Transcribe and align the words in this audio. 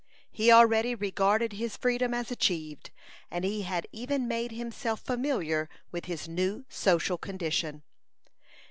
He 0.31 0.51
already 0.51 0.95
regarded 0.95 1.53
his 1.53 1.77
freedom 1.77 2.11
as 2.11 2.31
achieved, 2.31 2.89
and 3.29 3.45
he 3.45 3.61
had 3.61 3.85
even 3.91 4.27
made 4.27 4.51
himself 4.51 5.01
familiar 5.01 5.69
with 5.91 6.05
his 6.05 6.27
new 6.27 6.65
social 6.69 7.19
condition. 7.19 7.83